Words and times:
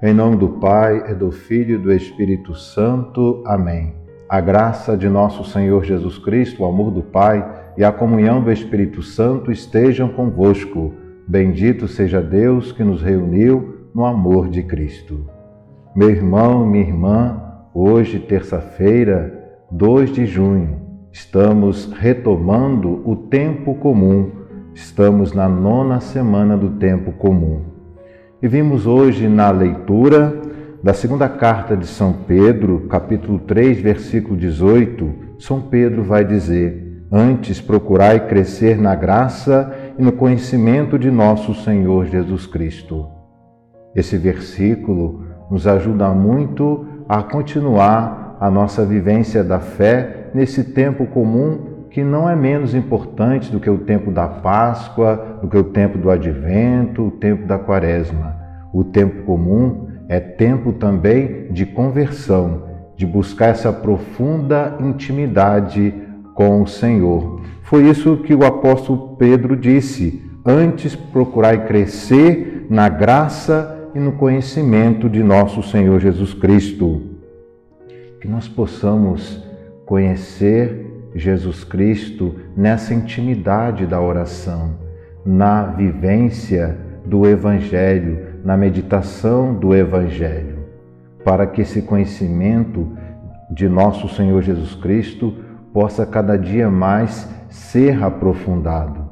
Em 0.00 0.14
nome 0.14 0.36
do 0.36 0.48
Pai, 0.48 1.10
e 1.10 1.14
do 1.14 1.32
Filho 1.32 1.74
e 1.74 1.78
do 1.78 1.92
Espírito 1.92 2.54
Santo. 2.54 3.42
Amém. 3.44 3.94
A 4.28 4.40
graça 4.40 4.96
de 4.96 5.08
nosso 5.08 5.42
Senhor 5.42 5.82
Jesus 5.82 6.18
Cristo, 6.18 6.62
o 6.62 6.66
amor 6.66 6.92
do 6.92 7.02
Pai 7.02 7.44
e 7.76 7.82
a 7.82 7.90
comunhão 7.90 8.40
do 8.40 8.52
Espírito 8.52 9.02
Santo 9.02 9.50
estejam 9.50 10.08
convosco. 10.08 10.94
Bendito 11.26 11.88
seja 11.88 12.22
Deus 12.22 12.70
que 12.70 12.84
nos 12.84 13.02
reuniu 13.02 13.88
no 13.92 14.06
amor 14.06 14.48
de 14.48 14.62
Cristo. 14.62 15.28
Meu 15.96 16.10
irmão, 16.10 16.64
minha 16.64 16.84
irmã, 16.84 17.42
hoje, 17.74 18.20
terça-feira, 18.20 19.58
2 19.68 20.12
de 20.12 20.26
junho, 20.26 20.78
estamos 21.10 21.92
retomando 21.92 23.02
o 23.04 23.16
tempo 23.16 23.74
comum. 23.74 24.30
Estamos 24.72 25.32
na 25.32 25.48
nona 25.48 25.98
semana 25.98 26.56
do 26.56 26.70
tempo 26.78 27.10
comum. 27.10 27.77
E 28.40 28.46
vimos 28.46 28.86
hoje 28.86 29.26
na 29.26 29.50
leitura 29.50 30.40
da 30.80 30.94
segunda 30.94 31.28
carta 31.28 31.76
de 31.76 31.88
São 31.88 32.12
Pedro, 32.12 32.86
capítulo 32.88 33.40
3, 33.40 33.80
versículo 33.80 34.36
18, 34.36 35.12
São 35.40 35.60
Pedro 35.60 36.04
vai 36.04 36.24
dizer: 36.24 37.04
Antes 37.10 37.60
procurai 37.60 38.28
crescer 38.28 38.78
na 38.78 38.94
graça 38.94 39.74
e 39.98 40.02
no 40.02 40.12
conhecimento 40.12 40.96
de 40.96 41.10
nosso 41.10 41.52
Senhor 41.52 42.06
Jesus 42.06 42.46
Cristo. 42.46 43.08
Esse 43.92 44.16
versículo 44.16 45.24
nos 45.50 45.66
ajuda 45.66 46.08
muito 46.10 46.86
a 47.08 47.24
continuar 47.24 48.36
a 48.38 48.48
nossa 48.48 48.84
vivência 48.86 49.42
da 49.42 49.58
fé 49.58 50.30
nesse 50.32 50.62
tempo 50.62 51.06
comum 51.06 51.77
que 51.98 52.04
não 52.04 52.30
é 52.30 52.36
menos 52.36 52.76
importante 52.76 53.50
do 53.50 53.58
que 53.58 53.68
o 53.68 53.78
tempo 53.78 54.12
da 54.12 54.28
Páscoa, 54.28 55.40
do 55.42 55.48
que 55.48 55.56
o 55.56 55.64
tempo 55.64 55.98
do 55.98 56.12
Advento, 56.12 57.08
o 57.08 57.10
tempo 57.10 57.44
da 57.44 57.58
Quaresma. 57.58 58.36
O 58.72 58.84
tempo 58.84 59.24
comum 59.24 59.88
é 60.08 60.20
tempo 60.20 60.72
também 60.72 61.50
de 61.50 61.66
conversão, 61.66 62.62
de 62.96 63.04
buscar 63.04 63.46
essa 63.46 63.72
profunda 63.72 64.76
intimidade 64.78 65.92
com 66.36 66.62
o 66.62 66.68
Senhor. 66.68 67.40
Foi 67.64 67.88
isso 67.90 68.18
que 68.18 68.32
o 68.32 68.46
apóstolo 68.46 69.16
Pedro 69.16 69.56
disse: 69.56 70.22
antes 70.46 70.94
procurai 70.94 71.66
crescer 71.66 72.68
na 72.70 72.88
graça 72.88 73.90
e 73.92 73.98
no 73.98 74.12
conhecimento 74.12 75.08
de 75.08 75.20
nosso 75.24 75.64
Senhor 75.64 75.98
Jesus 75.98 76.32
Cristo. 76.32 77.02
Que 78.20 78.28
nós 78.28 78.46
possamos 78.46 79.44
conhecer 79.84 80.87
Jesus 81.14 81.64
Cristo 81.64 82.34
nessa 82.56 82.94
intimidade 82.94 83.86
da 83.86 84.00
oração, 84.00 84.76
na 85.24 85.64
vivência 85.64 86.76
do 87.04 87.26
Evangelho, 87.26 88.26
na 88.44 88.56
meditação 88.56 89.54
do 89.54 89.74
Evangelho, 89.74 90.58
para 91.24 91.46
que 91.46 91.62
esse 91.62 91.82
conhecimento 91.82 92.86
de 93.50 93.68
nosso 93.68 94.08
Senhor 94.08 94.42
Jesus 94.42 94.74
Cristo 94.74 95.34
possa 95.72 96.04
cada 96.04 96.36
dia 96.36 96.70
mais 96.70 97.28
ser 97.48 98.02
aprofundado. 98.02 99.08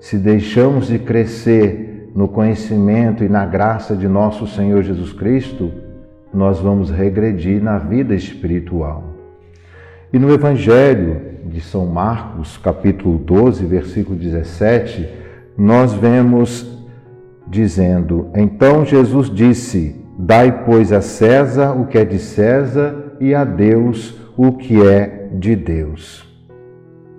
Se 0.00 0.16
deixamos 0.18 0.88
de 0.88 0.98
crescer 0.98 2.10
no 2.14 2.26
conhecimento 2.26 3.22
e 3.22 3.28
na 3.28 3.46
graça 3.46 3.94
de 3.94 4.08
nosso 4.08 4.46
Senhor 4.46 4.82
Jesus 4.82 5.12
Cristo, 5.12 5.70
nós 6.32 6.58
vamos 6.58 6.90
regredir 6.90 7.62
na 7.62 7.78
vida 7.78 8.14
espiritual. 8.14 9.09
E 10.12 10.18
no 10.18 10.32
Evangelho 10.32 11.20
de 11.44 11.60
São 11.60 11.86
Marcos, 11.86 12.56
capítulo 12.56 13.16
12, 13.16 13.64
versículo 13.64 14.16
17, 14.16 15.08
nós 15.56 15.92
vemos 15.92 16.66
dizendo: 17.46 18.28
Então 18.34 18.84
Jesus 18.84 19.30
disse: 19.30 20.04
Dai, 20.18 20.64
pois, 20.64 20.92
a 20.92 21.00
César 21.00 21.72
o 21.72 21.86
que 21.86 21.96
é 21.96 22.04
de 22.04 22.18
César 22.18 23.16
e 23.20 23.32
a 23.34 23.44
Deus 23.44 24.18
o 24.36 24.52
que 24.52 24.84
é 24.84 25.28
de 25.32 25.54
Deus. 25.54 26.28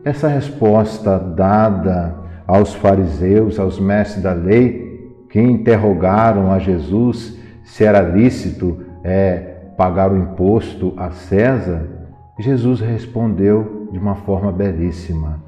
Essa 0.04 0.28
resposta 0.28 1.18
dada 1.18 2.16
aos 2.46 2.74
fariseus, 2.74 3.58
aos 3.58 3.80
mestres 3.80 4.22
da 4.22 4.34
lei, 4.34 5.16
que 5.30 5.40
interrogaram 5.40 6.52
a 6.52 6.60
Jesus 6.60 7.40
se 7.64 7.86
era 7.86 8.02
lícito 8.02 8.80
é, 9.02 9.38
pagar 9.78 10.12
o 10.12 10.18
imposto 10.18 10.94
a 10.98 11.12
César, 11.12 12.01
Jesus 12.40 12.80
respondeu 12.80 13.90
de 13.92 14.00
uma 14.00 14.16
forma 14.16 14.52
belíssima: 14.52 15.44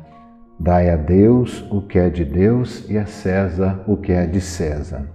Dai 0.60 0.90
a 0.90 0.96
Deus 0.96 1.66
o 1.72 1.82
que 1.82 1.98
é 1.98 2.10
de 2.10 2.26
Deus 2.26 2.90
e 2.90 2.98
a 2.98 3.06
César 3.06 3.84
o 3.88 3.98
que 3.98 4.12
é 4.12 4.26
de 4.26 4.42
César. 4.42 5.08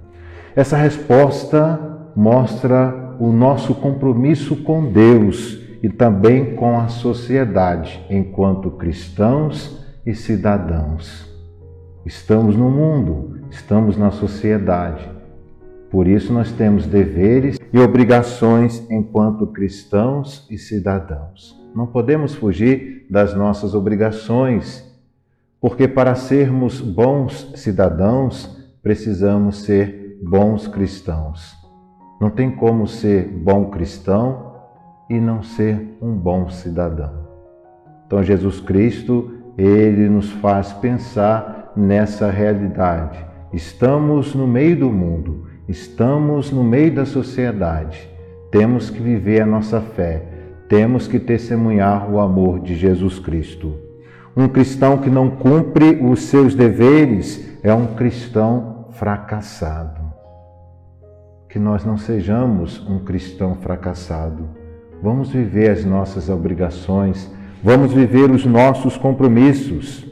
Essa 0.56 0.76
resposta 0.76 1.78
mostra 2.16 3.16
o 3.20 3.32
nosso 3.32 3.74
compromisso 3.74 4.56
com 4.56 4.90
Deus 4.90 5.58
e 5.82 5.88
também 5.88 6.56
com 6.56 6.78
a 6.78 6.88
sociedade, 6.88 8.04
enquanto 8.10 8.70
cristãos 8.72 9.84
e 10.04 10.14
cidadãos. 10.14 11.28
Estamos 12.04 12.56
no 12.56 12.70
mundo, 12.70 13.40
estamos 13.50 13.96
na 13.96 14.10
sociedade. 14.10 15.08
Por 15.90 16.06
isso, 16.06 16.32
nós 16.32 16.50
temos 16.52 16.86
deveres 16.86 17.57
e 17.72 17.78
obrigações 17.78 18.84
enquanto 18.90 19.46
cristãos 19.46 20.46
e 20.50 20.56
cidadãos. 20.58 21.56
Não 21.74 21.86
podemos 21.86 22.34
fugir 22.34 23.06
das 23.10 23.34
nossas 23.34 23.74
obrigações, 23.74 24.84
porque 25.60 25.86
para 25.86 26.14
sermos 26.14 26.80
bons 26.80 27.52
cidadãos, 27.56 28.56
precisamos 28.82 29.62
ser 29.62 30.18
bons 30.22 30.66
cristãos. 30.66 31.56
Não 32.20 32.30
tem 32.30 32.50
como 32.50 32.86
ser 32.86 33.28
bom 33.28 33.70
cristão 33.70 34.54
e 35.08 35.20
não 35.20 35.42
ser 35.42 35.96
um 36.00 36.12
bom 36.14 36.48
cidadão. 36.48 37.28
Então, 38.06 38.22
Jesus 38.22 38.60
Cristo, 38.60 39.32
ele 39.56 40.08
nos 40.08 40.30
faz 40.30 40.72
pensar 40.72 41.72
nessa 41.76 42.30
realidade. 42.30 43.24
Estamos 43.52 44.34
no 44.34 44.46
meio 44.46 44.78
do 44.78 44.90
mundo, 44.90 45.47
estamos 45.68 46.50
no 46.50 46.64
meio 46.64 46.94
da 46.94 47.04
sociedade. 47.04 48.08
Temos 48.50 48.90
que 48.90 49.00
viver 49.00 49.42
a 49.42 49.46
nossa 49.46 49.80
fé 49.80 50.38
temos 50.68 51.08
que 51.08 51.18
testemunhar 51.18 52.10
o 52.10 52.20
amor 52.20 52.60
de 52.60 52.76
Jesus 52.76 53.18
Cristo. 53.18 53.74
Um 54.36 54.46
cristão 54.46 54.98
que 54.98 55.08
não 55.08 55.30
cumpre 55.30 55.98
os 56.02 56.24
seus 56.24 56.54
deveres 56.54 57.58
é 57.62 57.72
um 57.72 57.94
cristão 57.94 58.86
fracassado. 58.92 59.98
Que 61.48 61.58
nós 61.58 61.84
não 61.84 61.96
sejamos 61.96 62.86
um 62.86 62.98
cristão 62.98 63.54
fracassado. 63.54 64.50
Vamos 65.02 65.30
viver 65.30 65.70
as 65.70 65.84
nossas 65.84 66.28
obrigações, 66.28 67.32
vamos 67.64 67.92
viver 67.92 68.30
os 68.30 68.44
nossos 68.44 68.98
compromissos. 68.98 70.06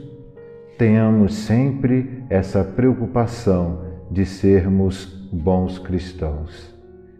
Tenhamos 0.75 1.35
sempre 1.35 2.23
essa 2.29 2.63
preocupação 2.63 3.81
de 4.09 4.25
sermos 4.25 5.05
bons 5.31 5.77
cristãos. 5.79 6.73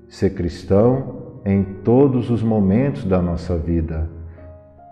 Ser 0.10 0.32
cristão 0.32 1.42
em 1.46 1.64
todos 1.64 2.30
os 2.30 2.42
momentos 2.42 3.04
da 3.06 3.22
nossa 3.22 3.58
vida, 3.58 4.10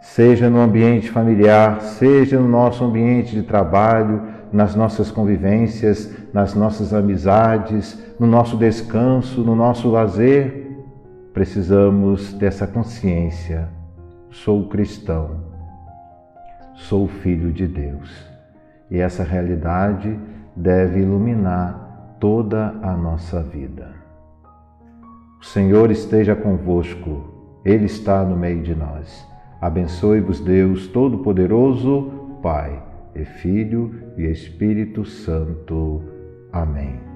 seja 0.02 0.50
no 0.50 0.60
ambiente 0.60 1.10
familiar, 1.10 1.82
seja 1.82 2.40
no 2.40 2.48
nosso 2.48 2.84
ambiente 2.84 3.36
de 3.36 3.44
trabalho, 3.44 4.22
nas 4.54 4.76
nossas 4.76 5.12
convivências, 5.12 6.14
nas 6.34 6.54
nossas 6.54 6.94
amizades, 6.94 8.02
no 8.20 8.28
nosso 8.28 8.56
descanso, 8.58 9.42
no 9.42 9.56
nosso 9.56 9.90
lazer. 9.90 10.64
Precisamos 11.34 12.34
dessa 12.34 12.66
consciência. 12.66 13.68
Sou 14.32 14.68
cristão, 14.68 15.32
sou 16.76 17.08
filho 17.08 17.52
de 17.52 17.68
Deus. 17.68 18.10
E 18.90 19.00
essa 19.00 19.24
realidade 19.24 20.18
deve 20.56 21.02
iluminar 21.02 21.85
toda 22.20 22.70
a 22.82 22.96
nossa 22.96 23.42
vida. 23.42 23.94
O 25.40 25.46
Senhor 25.46 25.92
esteja 25.92 26.36
convosco, 26.36 27.60
Ele 27.64 27.86
está 27.86 28.24
no 28.24 28.36
meio 28.36 28.64
de 28.64 28.74
nós. 28.76 29.26
Abençoe-vos, 29.62 30.40
Deus 30.40 30.88
Todo-Poderoso, 30.88 32.40
Pai, 32.42 32.82
e 33.16 33.24
Filho 33.24 34.14
e 34.18 34.24
Espírito 34.24 35.06
Santo. 35.06 36.04
Amém. 36.52 37.15